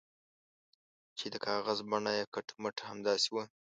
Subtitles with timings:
[1.17, 3.43] چې د کاغذ بڼه یې کټ مټ همداسې وه.